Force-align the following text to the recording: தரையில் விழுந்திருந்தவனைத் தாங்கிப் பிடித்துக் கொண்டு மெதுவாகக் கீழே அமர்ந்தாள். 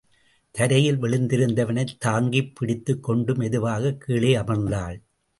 தரையில் 0.51 1.01
விழுந்திருந்தவனைத் 1.01 1.97
தாங்கிப் 1.99 2.55
பிடித்துக் 2.55 3.03
கொண்டு 3.03 3.35
மெதுவாகக் 3.35 4.01
கீழே 4.01 4.35
அமர்ந்தாள். 4.35 5.01